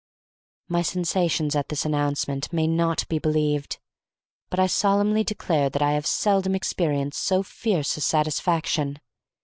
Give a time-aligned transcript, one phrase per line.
[0.67, 3.77] My sensations at this announcement may not be believed,
[4.49, 8.97] but I solemnly declare that I have seldom experienced so fierce a satisfaction.